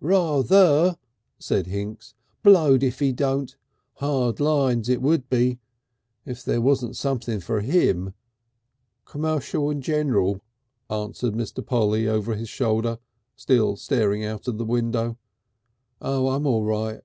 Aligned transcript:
"Ra 0.00 0.40
ther," 0.40 0.96
said 1.38 1.66
Hinks. 1.66 2.14
"Blowed 2.42 2.82
if 2.82 3.00
he 3.00 3.12
don't. 3.12 3.54
Hard 3.96 4.40
lines 4.40 4.88
it 4.88 5.02
would 5.02 5.28
be 5.28 5.58
if 6.24 6.42
there 6.42 6.62
wasn't 6.62 6.96
something 6.96 7.40
for 7.40 7.60
him." 7.60 8.14
"Commercial 9.04 9.68
and 9.68 9.82
General," 9.82 10.40
answered 10.88 11.34
Mr. 11.34 11.62
Polly 11.62 12.08
over 12.08 12.36
his 12.36 12.48
shoulder, 12.48 13.00
still 13.36 13.76
staring 13.76 14.24
out 14.24 14.48
of 14.48 14.56
the 14.56 14.64
window. 14.64 15.18
"Oh! 16.00 16.30
I'm 16.30 16.46
all 16.46 16.64
right." 16.64 17.02